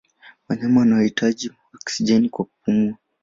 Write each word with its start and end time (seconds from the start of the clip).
Wanyama 0.49 0.79
wanahitaji 0.79 1.49
oksijeni 1.75 2.29
kwa 2.29 2.45
kupumua. 2.45 2.97